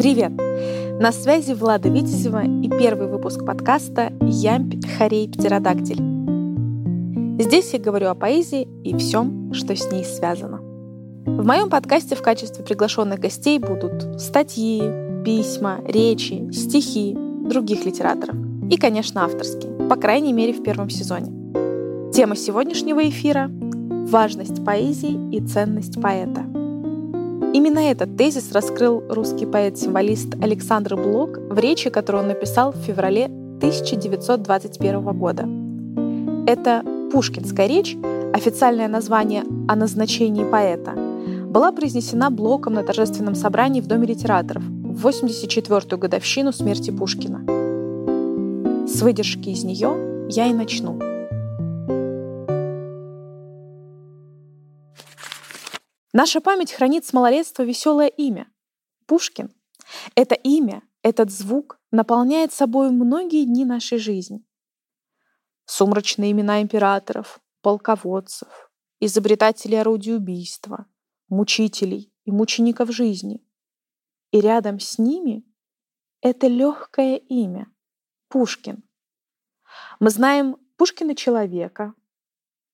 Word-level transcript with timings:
Привет! 0.00 0.32
На 0.98 1.12
связи 1.12 1.52
Влада 1.52 1.90
Витязева 1.90 2.42
и 2.42 2.70
первый 2.70 3.06
выпуск 3.06 3.44
подкаста 3.44 4.10
«Ямпь 4.22 4.82
Харей 4.96 5.28
Птеродактиль». 5.28 6.00
Здесь 7.38 7.74
я 7.74 7.78
говорю 7.78 8.08
о 8.08 8.14
поэзии 8.14 8.66
и 8.82 8.96
всем, 8.96 9.52
что 9.52 9.76
с 9.76 9.92
ней 9.92 10.06
связано. 10.06 10.56
В 11.26 11.44
моем 11.44 11.68
подкасте 11.68 12.16
в 12.16 12.22
качестве 12.22 12.64
приглашенных 12.64 13.20
гостей 13.20 13.58
будут 13.58 14.18
статьи, 14.18 14.80
письма, 15.22 15.80
речи, 15.86 16.50
стихи 16.50 17.14
других 17.14 17.84
литераторов 17.84 18.36
и, 18.70 18.78
конечно, 18.78 19.24
авторские, 19.24 19.86
по 19.86 19.96
крайней 19.96 20.32
мере, 20.32 20.54
в 20.54 20.62
первом 20.62 20.88
сезоне. 20.88 21.30
Тема 22.10 22.36
сегодняшнего 22.36 23.06
эфира— 23.06 23.50
важность 24.08 24.64
поэзии 24.64 25.36
и 25.36 25.46
ценность 25.46 26.00
поэта. 26.00 26.49
Именно 27.52 27.80
этот 27.80 28.16
тезис 28.16 28.52
раскрыл 28.52 29.02
русский 29.08 29.44
поэт-символист 29.44 30.34
Александр 30.40 30.94
Блок 30.94 31.36
в 31.36 31.58
речи, 31.58 31.90
которую 31.90 32.22
он 32.22 32.28
написал 32.28 32.70
в 32.70 32.76
феврале 32.76 33.24
1921 33.24 35.02
года. 35.18 35.48
Это 36.46 36.84
Пушкинская 37.12 37.66
речь, 37.66 37.96
официальное 38.32 38.86
название 38.86 39.42
о 39.66 39.74
назначении 39.74 40.48
поэта, 40.48 40.92
была 41.48 41.72
произнесена 41.72 42.30
Блоком 42.30 42.74
на 42.74 42.84
торжественном 42.84 43.34
собрании 43.34 43.80
в 43.80 43.88
Доме 43.88 44.06
литераторов 44.06 44.62
в 44.62 45.04
84-ю 45.04 45.98
годовщину 45.98 46.52
смерти 46.52 46.92
Пушкина. 46.92 47.44
С 48.86 49.02
выдержки 49.02 49.48
из 49.48 49.64
нее 49.64 50.28
я 50.28 50.46
и 50.46 50.52
начну. 50.52 51.09
Наша 56.12 56.40
память 56.40 56.72
хранит 56.72 57.04
с 57.04 57.12
малолетства 57.12 57.62
веселое 57.62 58.08
имя— 58.08 58.50
Пушкин. 59.06 59.54
Это 60.16 60.34
имя, 60.34 60.82
этот 61.02 61.30
звук 61.30 61.78
наполняет 61.92 62.52
собой 62.52 62.90
многие 62.90 63.44
дни 63.44 63.64
нашей 63.64 63.98
жизни. 63.98 64.44
Сумрачные 65.66 66.32
имена 66.32 66.62
императоров, 66.62 67.40
полководцев, 67.62 68.72
изобретателей 68.98 69.80
орудий 69.80 70.16
убийства, 70.16 70.86
мучителей 71.28 72.12
и 72.24 72.32
мучеников 72.32 72.90
жизни. 72.90 73.46
И 74.32 74.40
рядом 74.40 74.80
с 74.80 74.98
ними 74.98 75.44
это 76.20 76.48
легкое 76.48 77.16
имя— 77.16 77.70
Пушкин. 78.28 78.82
Мы 80.00 80.10
знаем 80.10 80.56
Пушкина 80.76 81.14
человека, 81.14 81.94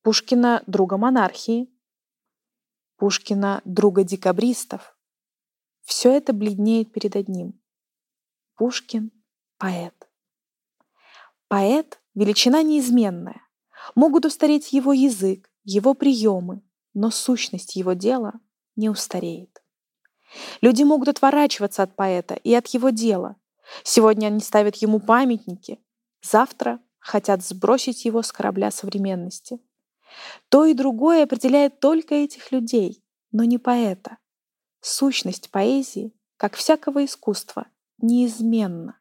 Пушкина 0.03 0.63
друга 0.67 0.97
монархии, 0.97 1.71
Пушкина 2.97 3.61
друга 3.67 4.05
декабристов. 4.05 4.97
Все 5.83 6.17
это 6.17 6.33
бледнеет 6.33 6.93
перед 6.93 7.15
одним. 7.15 7.61
Пушкин— 8.55 9.11
поэт. 9.59 10.09
Поэт— 11.47 12.01
величина 12.15 12.63
неизменная. 12.63 13.43
Могут 13.95 14.25
устареть 14.25 14.73
его 14.73 14.95
язык, 14.95 15.51
его 15.63 15.93
приемы, 15.93 16.63
но 16.95 17.11
сущность 17.11 17.77
его 17.77 17.93
дела 17.93 18.41
не 18.77 18.89
устареет. 18.89 19.63
Люди 20.63 20.83
могут 20.83 21.09
отворачиваться 21.09 21.83
от 21.83 21.95
поэта 21.97 22.35
и 22.35 22.55
от 22.55 22.67
его 22.69 22.89
дела. 22.89 23.37
Сегодня 23.83 24.29
они 24.29 24.41
ставят 24.41 24.77
ему 24.77 25.01
памятники, 25.01 25.81
завтра 26.23 26.81
хотят 26.99 27.45
сбросить 27.45 28.07
его 28.07 28.23
с 28.23 28.33
корабля 28.33 28.71
современности. 28.71 29.61
То 30.49 30.65
и 30.65 30.75
другое 30.75 31.25
определяет 31.25 31.81
только 31.81 32.15
этих 32.15 32.53
людей, 32.53 33.05
но 33.33 33.45
не 33.45 33.59
поэта. 33.59 34.19
Сущность 34.81 35.51
поэзии, 35.51 36.15
как 36.37 36.55
всякого 36.55 37.05
искусства, 37.05 37.67
неизменна. 37.99 38.99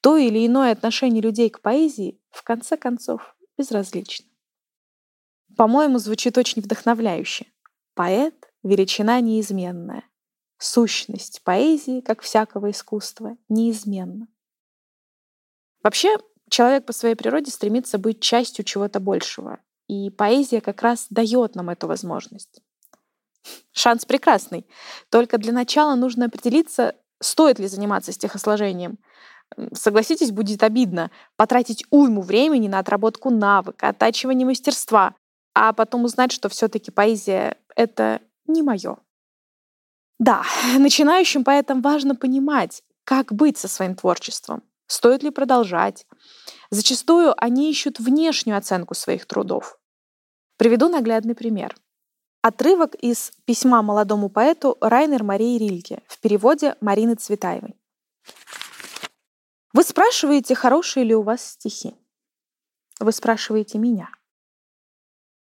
То 0.00 0.16
или 0.16 0.46
иное 0.46 0.72
отношение 0.72 1.22
людей 1.22 1.50
к 1.50 1.60
поэзии, 1.60 2.20
в 2.30 2.42
конце 2.42 2.76
концов, 2.76 3.36
безразлично. 3.56 4.26
По-моему, 5.56 5.98
звучит 5.98 6.36
очень 6.36 6.62
вдохновляюще. 6.62 7.46
Поэт— 7.94 8.50
величина 8.62 9.20
неизменная. 9.20 10.04
Сущность 10.58 11.42
поэзии, 11.42 12.00
как 12.00 12.22
всякого 12.22 12.70
искусства, 12.70 13.36
неизменна. 13.48 14.28
Вообще, 15.82 16.16
человек 16.48 16.86
по 16.86 16.92
своей 16.92 17.14
природе 17.14 17.50
стремится 17.50 17.98
быть 17.98 18.20
частью 18.20 18.64
чего-то 18.64 19.00
большего, 19.00 19.60
и 19.88 20.10
поэзия 20.10 20.60
как 20.60 20.82
раз 20.82 21.06
дает 21.10 21.54
нам 21.54 21.70
эту 21.70 21.86
возможность. 21.86 22.62
Шанс 23.72 24.04
прекрасный. 24.04 24.66
Только 25.10 25.38
для 25.38 25.52
начала 25.52 25.94
нужно 25.94 26.26
определиться, 26.26 26.94
стоит 27.20 27.58
ли 27.58 27.66
заниматься 27.66 28.12
стихосложением. 28.12 28.98
Согласитесь, 29.72 30.32
будет 30.32 30.62
обидно 30.62 31.10
потратить 31.36 31.84
уйму 31.90 32.22
времени 32.22 32.68
на 32.68 32.78
отработку 32.78 33.30
навыка, 33.30 33.88
оттачивание 33.88 34.46
мастерства, 34.46 35.14
а 35.54 35.72
потом 35.72 36.04
узнать, 36.04 36.32
что 36.32 36.48
все-таки 36.48 36.90
поэзия— 36.90 37.58
это 37.76 38.20
не 38.46 38.62
мое. 38.62 38.96
Да, 40.18 40.42
начинающим 40.78 41.44
поэтам 41.44 41.82
важно 41.82 42.14
понимать, 42.14 42.82
как 43.04 43.32
быть 43.32 43.58
со 43.58 43.68
своим 43.68 43.94
творчеством, 43.94 44.62
стоит 44.86 45.22
ли 45.22 45.30
продолжать. 45.30 46.06
Зачастую 46.70 47.34
они 47.42 47.70
ищут 47.70 47.98
внешнюю 47.98 48.58
оценку 48.58 48.94
своих 48.94 49.26
трудов. 49.26 49.78
Приведу 50.56 50.88
наглядный 50.88 51.34
пример. 51.34 51.76
Отрывок 52.42 52.94
из 52.96 53.32
письма 53.46 53.82
молодому 53.82 54.28
поэту 54.28 54.76
Райнер 54.80 55.22
Марии 55.24 55.58
Рильке 55.58 56.02
в 56.06 56.20
переводе 56.20 56.76
Марины 56.80 57.14
Цветаевой. 57.14 57.74
Вы 59.72 59.82
спрашиваете, 59.82 60.54
хорошие 60.54 61.04
ли 61.04 61.14
у 61.14 61.22
вас 61.22 61.44
стихи. 61.44 61.96
Вы 63.00 63.12
спрашиваете 63.12 63.78
меня. 63.78 64.10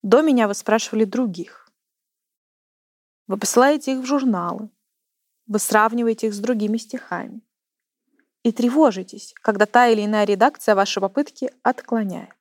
До 0.02 0.22
меня 0.22 0.48
вы 0.48 0.54
спрашивали 0.54 1.04
других. 1.04 1.68
Вы 3.26 3.38
посылаете 3.38 3.92
их 3.92 3.98
в 3.98 4.06
журналы. 4.06 4.70
Вы 5.46 5.58
сравниваете 5.58 6.28
их 6.28 6.34
с 6.34 6.38
другими 6.38 6.78
стихами. 6.78 7.42
И 8.44 8.52
тревожитесь, 8.52 9.34
когда 9.40 9.66
та 9.66 9.88
или 9.88 10.04
иная 10.04 10.24
редакция 10.24 10.74
ваши 10.74 11.00
попытки 11.00 11.50
отклоняет. 11.62 12.36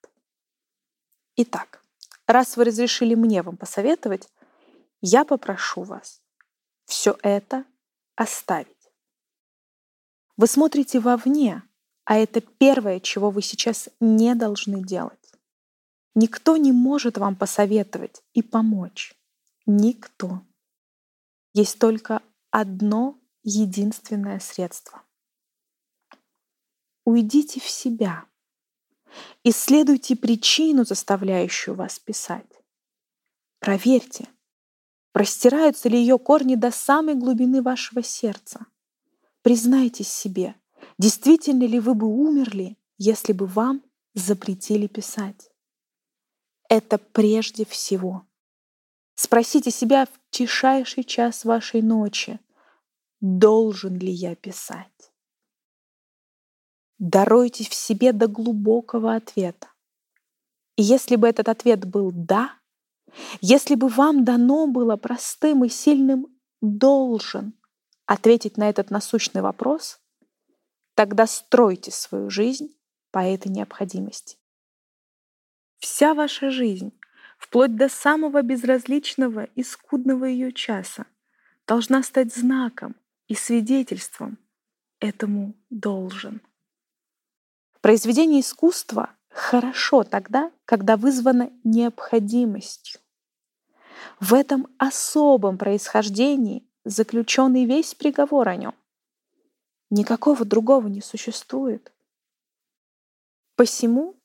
Итак, 1.38 1.82
раз 2.28 2.58
вы 2.58 2.66
разрешили 2.66 3.16
мне 3.16 3.42
вам 3.42 3.58
посоветовать, 3.58 4.28
я 5.02 5.24
попрошу 5.24 5.84
вас 5.84 6.22
все 6.86 7.18
это 7.24 7.66
оставить. 8.16 8.68
Вы 10.36 10.48
смотрите 10.48 11.00
вовне, 11.00 11.64
а 12.04 12.18
это 12.18 12.42
первое, 12.42 13.00
чего 13.00 13.30
вы 13.30 13.42
сейчас 13.42 13.88
не 14.02 14.36
должны 14.36 14.84
делать. 14.84 15.34
Никто 16.16 16.58
не 16.58 16.74
может 16.74 17.18
вам 17.18 17.36
посоветовать 17.36 18.22
и 18.34 18.42
помочь. 18.42 19.16
Никто. 19.66 20.42
Есть 21.54 21.80
только 21.80 22.22
одно 22.52 23.18
единственное 23.44 24.40
средство. 24.40 25.03
Уйдите 27.06 27.60
в 27.60 27.68
себя. 27.70 28.26
Исследуйте 29.44 30.16
причину, 30.16 30.86
заставляющую 30.86 31.76
вас 31.76 32.00
писать. 32.00 32.50
Проверьте, 33.60 34.28
Простираются 35.14 35.90
ли 35.90 36.00
ее 36.00 36.18
корни 36.18 36.56
до 36.56 36.72
самой 36.72 37.14
глубины 37.14 37.62
вашего 37.62 38.02
сердца? 38.02 38.66
Признайтесь 39.44 40.10
себе, 40.10 40.56
действительно 40.98 41.64
ли 41.64 41.80
вы 41.80 41.94
бы 41.94 42.08
умерли, 42.08 42.78
если 42.98 43.32
бы 43.32 43.46
вам 43.46 43.84
запретили 44.16 44.88
писать? 44.88 45.52
Это 46.68 46.98
прежде 46.98 47.64
всего. 47.64 48.26
Спросите 49.14 49.70
себя 49.70 50.08
в 50.08 50.20
тишайший 50.32 51.04
час 51.04 51.46
вашей 51.46 51.84
ночи, 51.84 52.40
должен 53.22 53.96
ли 53.96 54.12
я 54.12 54.36
писать? 54.36 55.13
Даруйте 57.06 57.66
в 57.66 57.74
себе 57.74 58.14
до 58.14 58.30
глубокого 58.30 59.14
ответа. 59.14 59.68
И 60.78 60.84
если 60.84 61.18
бы 61.18 61.28
этот 61.28 61.50
ответ 61.50 61.84
был 61.84 62.14
«да», 62.14 62.58
если 63.42 63.76
бы 63.76 63.90
вам 63.90 64.24
дано 64.24 64.68
было 64.68 64.96
простым 64.96 65.66
и 65.66 65.70
сильным 65.70 66.28
«должен» 66.62 67.56
ответить 68.06 68.56
на 68.56 68.70
этот 68.70 68.90
насущный 68.90 69.42
вопрос, 69.42 70.00
тогда 70.96 71.28
стройте 71.28 71.92
свою 71.92 72.30
жизнь 72.30 72.74
по 73.12 73.20
этой 73.20 73.52
необходимости. 73.52 74.38
Вся 75.80 76.14
ваша 76.14 76.52
жизнь, 76.52 76.98
вплоть 77.38 77.76
до 77.76 77.90
самого 77.90 78.42
безразличного 78.44 79.44
и 79.56 79.64
скудного 79.64 80.24
ее 80.24 80.54
часа, 80.54 81.06
должна 81.68 82.02
стать 82.02 82.34
знаком 82.34 82.96
и 83.28 83.36
свидетельством 83.36 84.38
этому 85.02 85.54
должен. 85.70 86.40
Произведение 87.84 88.40
искусства 88.40 89.14
хорошо 89.30 90.06
тогда, 90.06 90.54
когда 90.64 90.96
вызвано 90.96 91.52
необходимостью. 91.66 93.02
В 94.22 94.34
этом 94.34 94.68
особом 94.78 95.58
происхождении 95.58 96.66
заключенный 96.86 97.66
весь 97.66 97.94
приговор 97.94 98.48
о 98.48 98.56
нем. 98.56 98.74
Никакого 99.90 100.46
другого 100.46 100.88
не 100.88 101.02
существует. 101.02 101.92
Посему 103.58 104.16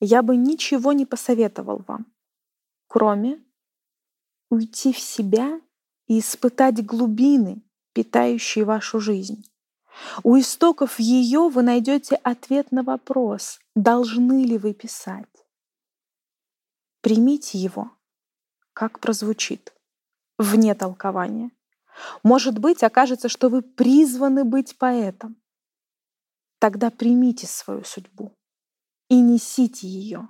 я 0.00 0.20
бы 0.20 0.34
ничего 0.34 0.92
не 0.92 1.06
посоветовал 1.06 1.84
вам, 1.86 2.12
кроме 2.88 3.40
уйти 4.50 4.92
в 4.92 4.98
себя 4.98 5.60
и 6.08 6.18
испытать 6.18 6.84
глубины, 6.84 7.62
питающие 7.92 8.64
вашу 8.64 8.98
жизнь. 8.98 9.44
У 10.22 10.38
истоков 10.38 10.98
ее 10.98 11.48
вы 11.48 11.62
найдете 11.62 12.16
ответ 12.16 12.72
на 12.72 12.82
вопрос, 12.82 13.60
должны 13.74 14.44
ли 14.44 14.58
вы 14.58 14.74
писать. 14.74 15.26
Примите 17.00 17.58
его, 17.58 17.90
как 18.72 19.00
прозвучит, 19.00 19.72
вне 20.38 20.74
толкования. 20.74 21.50
Может 22.22 22.58
быть, 22.58 22.82
окажется, 22.82 23.28
что 23.28 23.48
вы 23.48 23.62
призваны 23.62 24.44
быть 24.44 24.76
поэтом. 24.78 25.36
Тогда 26.58 26.90
примите 26.90 27.46
свою 27.46 27.84
судьбу 27.84 28.36
и 29.08 29.20
несите 29.20 29.86
ее. 29.86 30.28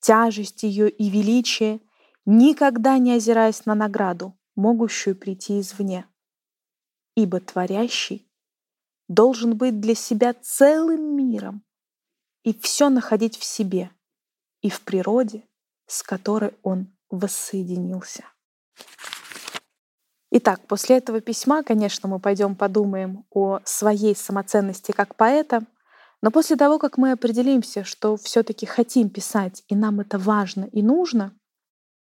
Тяжесть 0.00 0.62
ее 0.62 0.88
и 0.88 1.10
величие, 1.10 1.80
никогда 2.24 2.98
не 2.98 3.12
озираясь 3.12 3.66
на 3.66 3.74
награду, 3.74 4.38
могущую 4.54 5.16
прийти 5.16 5.60
извне. 5.60 6.06
Ибо 7.16 7.40
творящий 7.40 8.27
должен 9.08 9.56
быть 9.56 9.80
для 9.80 9.94
себя 9.94 10.34
целым 10.34 11.16
миром 11.16 11.64
и 12.44 12.52
все 12.58 12.88
находить 12.88 13.36
в 13.36 13.44
себе 13.44 13.90
и 14.60 14.70
в 14.70 14.82
природе, 14.82 15.44
с 15.86 16.02
которой 16.02 16.54
он 16.62 16.94
воссоединился. 17.10 18.24
Итак, 20.30 20.66
после 20.66 20.98
этого 20.98 21.20
письма, 21.20 21.62
конечно, 21.62 22.08
мы 22.08 22.20
пойдем 22.20 22.54
подумаем 22.54 23.24
о 23.30 23.60
своей 23.64 24.14
самоценности 24.14 24.92
как 24.92 25.14
поэта, 25.14 25.64
но 26.20 26.30
после 26.30 26.56
того, 26.56 26.78
как 26.78 26.98
мы 26.98 27.12
определимся, 27.12 27.84
что 27.84 28.16
все-таки 28.16 28.66
хотим 28.66 29.08
писать, 29.08 29.64
и 29.68 29.74
нам 29.74 30.00
это 30.00 30.18
важно 30.18 30.64
и 30.72 30.82
нужно, 30.82 31.32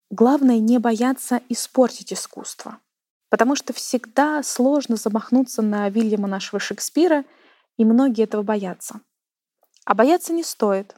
главное 0.10 0.60
не 0.60 0.80
бояться 0.80 1.42
испортить 1.48 2.12
искусство. 2.12 2.80
Потому 3.30 3.56
что 3.56 3.74
всегда 3.74 4.44
сложно 4.44 4.96
замахнуться 4.96 5.62
на 5.62 5.90
Вильяма 5.90 6.28
нашего 6.28 6.60
Шекспира, 6.60 7.26
и 7.78 7.86
многие 7.86 8.24
этого 8.24 8.42
боятся. 8.42 9.02
А 9.86 9.94
бояться 9.94 10.34
не 10.34 10.44
стоит. 10.44 10.96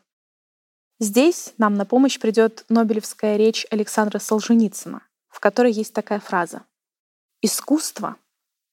Здесь 1.00 1.54
нам 1.58 1.76
на 1.76 1.86
помощь 1.86 2.20
придет 2.20 2.66
Нобелевская 2.70 3.36
речь 3.36 3.66
Александра 3.70 4.20
Солженицына, 4.20 5.02
в 5.28 5.40
которой 5.40 5.72
есть 5.72 5.94
такая 5.94 6.20
фраза. 6.20 6.64
«Искусство 7.42 8.18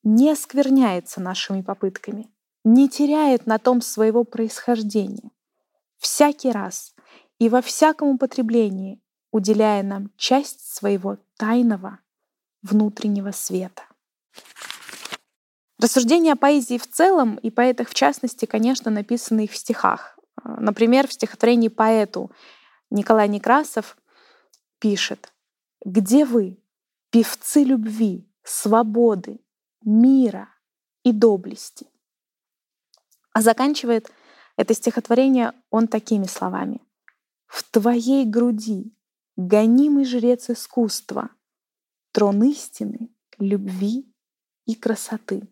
не 0.03 0.31
оскверняется 0.31 1.21
нашими 1.21 1.63
попытками, 1.63 2.31
не 2.65 2.89
теряет 2.89 3.47
на 3.47 3.59
том 3.59 3.81
своего 3.81 4.25
происхождения. 4.25 5.31
Всякий 5.97 6.53
раз 6.53 6.95
и 7.39 7.49
во 7.49 7.63
всяком 7.63 8.09
употреблении 8.09 9.01
уделяя 9.31 9.83
нам 9.83 10.11
часть 10.17 10.75
своего 10.75 11.19
тайного 11.37 11.99
внутреннего 12.63 13.31
света. 13.33 13.83
Рассуждения 15.81 16.33
о 16.33 16.37
поэзии 16.37 16.77
в 16.77 16.89
целом 16.89 17.37
и 17.37 17.51
поэтах 17.51 17.89
в 17.89 17.95
частности, 17.95 18.47
конечно, 18.47 18.91
написаны 18.91 19.47
в 19.47 19.57
стихах. 19.57 20.19
Например, 20.43 21.07
в 21.07 21.13
стихотворении 21.13 21.69
поэту 21.69 22.33
Николай 22.91 23.29
Некрасов 23.29 23.97
пишет 24.81 25.33
«Где 25.85 26.25
вы, 26.25 26.59
певцы 27.11 27.63
любви, 27.63 28.29
свободы, 28.43 29.41
мира 29.83 30.49
и 31.05 31.13
доблести?» 31.13 31.87
А 33.33 33.41
заканчивает 33.41 34.11
это 34.57 34.75
стихотворение 34.75 35.53
он 35.71 35.87
такими 35.87 36.25
словами. 36.25 36.81
«В 37.47 37.63
твоей 37.63 38.25
груди, 38.25 38.97
гонимый 39.37 40.05
жрец 40.05 40.51
искусства, 40.51 41.31
трон 42.13 42.43
истины, 42.45 43.11
любви 43.39 44.13
и 44.67 44.75
красоты». 44.75 45.49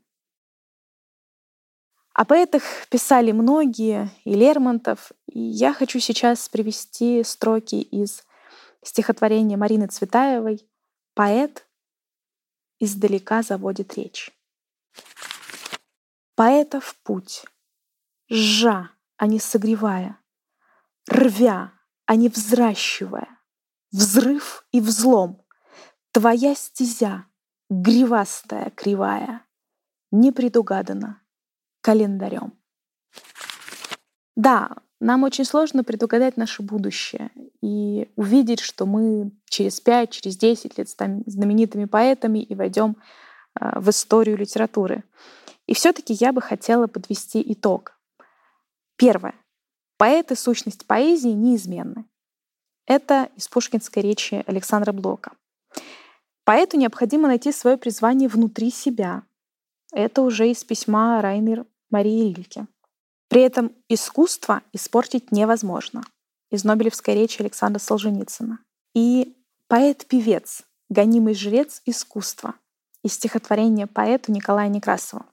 О 2.16 2.24
поэтах 2.24 2.62
писали 2.88 3.32
многие, 3.32 4.10
и 4.24 4.34
Лермонтов, 4.34 5.12
и 5.26 5.38
я 5.38 5.74
хочу 5.74 6.00
сейчас 6.00 6.48
привести 6.48 7.22
строки 7.24 7.74
из 7.74 8.24
стихотворения 8.82 9.58
Марины 9.58 9.86
Цветаевой 9.86 10.66
«Поэт 11.12 11.66
издалека 12.78 13.42
заводит 13.42 13.98
речь». 13.98 14.30
Поэтов 16.36 16.96
путь 17.02 17.44
Жжа, 18.30 18.90
а 19.18 19.26
не 19.26 19.38
согревая, 19.38 20.18
рвя, 21.06 21.72
а 22.06 22.16
не 22.16 22.28
взращивая, 22.28 23.28
взрыв 23.92 24.66
и 24.72 24.80
взлом, 24.80 25.45
твоя 26.16 26.54
стезя, 26.54 27.26
гривастая, 27.68 28.70
кривая, 28.70 29.44
не 30.10 30.32
предугадана 30.32 31.20
календарем. 31.82 32.54
Да, 34.34 34.76
нам 34.98 35.24
очень 35.24 35.44
сложно 35.44 35.84
предугадать 35.84 36.38
наше 36.38 36.62
будущее 36.62 37.30
и 37.60 38.10
увидеть, 38.16 38.60
что 38.60 38.86
мы 38.86 39.30
через 39.44 39.78
5, 39.82 40.10
через 40.10 40.38
10 40.38 40.78
лет 40.78 40.88
станем 40.88 41.22
знаменитыми 41.26 41.84
поэтами 41.84 42.38
и 42.38 42.54
войдем 42.54 42.96
а, 43.52 43.78
в 43.78 43.90
историю 43.90 44.38
литературы. 44.38 45.04
И 45.66 45.74
все-таки 45.74 46.14
я 46.14 46.32
бы 46.32 46.40
хотела 46.40 46.86
подвести 46.86 47.44
итог. 47.52 48.00
Первое. 48.96 49.34
Поэт 49.98 50.32
и 50.32 50.34
сущность 50.34 50.86
поэзии 50.86 51.28
неизменны. 51.28 52.06
Это 52.86 53.28
из 53.36 53.48
пушкинской 53.48 54.02
речи 54.02 54.42
Александра 54.46 54.92
Блока. 54.92 55.32
Поэту 56.46 56.76
необходимо 56.76 57.26
найти 57.26 57.50
свое 57.50 57.76
призвание 57.76 58.28
внутри 58.28 58.70
себя. 58.70 59.24
Это 59.92 60.22
уже 60.22 60.48
из 60.48 60.62
письма 60.62 61.20
Райнер 61.20 61.66
Марии 61.90 62.32
Рильке. 62.32 62.68
При 63.28 63.42
этом 63.42 63.72
искусство 63.88 64.62
испортить 64.72 65.32
невозможно. 65.32 66.04
Из 66.52 66.62
Нобелевской 66.62 67.14
речи 67.14 67.42
Александра 67.42 67.80
Солженицына. 67.80 68.60
И 68.94 69.36
поэт-певец, 69.66 70.62
гонимый 70.88 71.34
жрец 71.34 71.82
искусства 71.84 72.54
из 73.02 73.14
стихотворения 73.14 73.88
поэта 73.88 74.30
Николая 74.30 74.68
Некрасова. 74.68 75.26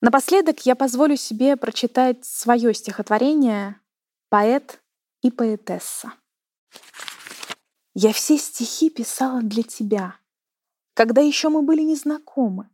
Напоследок 0.00 0.66
я 0.66 0.74
позволю 0.74 1.16
себе 1.16 1.56
прочитать 1.56 2.24
свое 2.24 2.74
стихотворение 2.74 3.76
«Поэт 4.28 4.80
и 5.22 5.30
поэтесса». 5.30 6.14
Я 7.94 8.12
все 8.12 8.38
стихи 8.38 8.90
писала 8.90 9.40
для 9.42 9.62
тебя, 9.62 10.16
когда 10.94 11.20
еще 11.20 11.48
мы 11.48 11.62
были 11.62 11.82
незнакомы, 11.82 12.68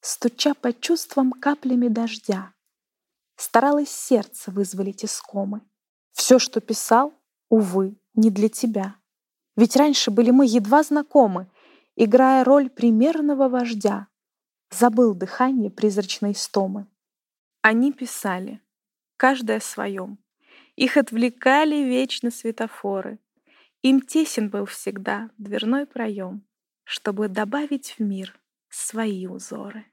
стуча 0.00 0.54
по 0.54 0.72
чувствам 0.72 1.32
каплями 1.32 1.88
дождя. 1.88 2.52
Старалась 3.36 3.90
сердце 3.90 4.50
вызволить 4.50 5.04
искомы. 5.04 5.62
Все, 6.12 6.38
что 6.38 6.60
писал, 6.60 7.14
увы, 7.48 7.96
не 8.14 8.30
для 8.30 8.48
тебя. 8.48 8.96
Ведь 9.56 9.76
раньше 9.76 10.10
были 10.10 10.30
мы 10.30 10.46
едва 10.46 10.82
знакомы, 10.82 11.48
играя 11.96 12.44
роль 12.44 12.70
примерного 12.70 13.48
вождя— 13.48 14.08
забыл 14.70 15.14
дыхание 15.14 15.70
призрачной 15.70 16.34
стомы. 16.34 16.86
Они 17.60 17.92
писали, 17.92 18.60
каждый 19.16 19.56
о 19.56 19.60
своем. 19.60 20.18
Их 20.76 20.96
отвлекали 20.96 21.76
вечно 21.84 22.30
светофоры. 22.30 23.18
Им 23.82 24.00
тесен 24.00 24.48
был 24.48 24.64
всегда 24.66 25.30
дверной 25.38 25.86
проем, 25.86 26.46
чтобы 26.84 27.28
добавить 27.28 27.94
в 27.98 28.02
мир 28.02 28.34
свои 28.68 29.26
узоры. 29.26 29.84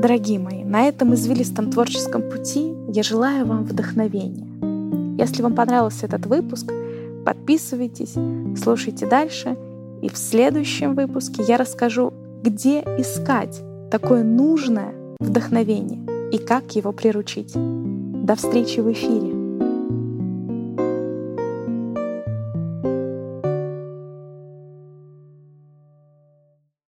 Дорогие 0.00 0.38
мои, 0.38 0.64
на 0.64 0.88
этом 0.88 1.14
извилистом 1.14 1.70
творческом 1.70 2.22
пути 2.30 2.72
я 2.88 3.02
желаю 3.02 3.46
вам 3.46 3.64
вдохновения. 3.64 4.46
Если 5.18 5.42
вам 5.42 5.54
понравился 5.54 6.06
этот 6.06 6.26
выпуск— 6.26 6.72
Подписывайтесь, 7.28 8.14
слушайте 8.58 9.06
дальше, 9.06 9.54
и 10.00 10.08
в 10.08 10.16
следующем 10.16 10.94
выпуске 10.94 11.42
я 11.46 11.58
расскажу, 11.58 12.14
где 12.42 12.80
искать 12.80 13.60
такое 13.90 14.24
нужное 14.24 14.94
вдохновение 15.20 16.30
и 16.32 16.38
как 16.38 16.74
его 16.74 16.90
приручить. 16.92 17.52
До 17.54 18.34
встречи 18.34 18.80
в 18.80 18.90
эфире! 18.90 19.37